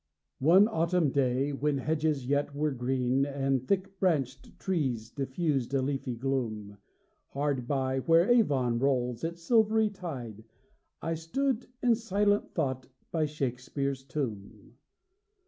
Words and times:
One 0.39 0.67
autumn 0.67 1.11
day, 1.11 1.53
when 1.53 1.77
hedges 1.77 2.25
yet 2.25 2.55
were 2.55 2.71
green, 2.71 3.23
And 3.23 3.67
thick 3.67 3.99
branched 3.99 4.59
trees 4.59 5.11
diffused 5.11 5.75
a 5.75 5.81
leafy 5.83 6.15
gloom, 6.15 6.79
Hard 7.29 7.67
by 7.67 7.99
where 7.99 8.27
Avon 8.27 8.79
rolls 8.79 9.23
its 9.23 9.43
silvery 9.43 9.91
tide, 9.91 10.43
I 11.03 11.13
stood 11.13 11.67
in 11.83 11.93
silent 11.93 12.49
thought 12.55 12.87
by 13.11 13.27
Shakspeare's 13.27 14.03
tomb. 14.03 14.73